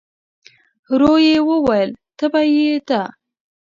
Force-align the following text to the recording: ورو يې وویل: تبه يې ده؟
ورو 0.91 1.13
يې 1.27 1.35
وویل: 1.49 1.89
تبه 2.17 2.41
يې 2.55 2.71
ده؟ 2.87 3.01